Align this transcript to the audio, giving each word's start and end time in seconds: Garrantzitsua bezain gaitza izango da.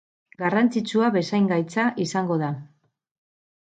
Garrantzitsua 0.43 1.11
bezain 1.19 1.51
gaitza 1.53 1.87
izango 2.09 2.43
da. 2.47 2.53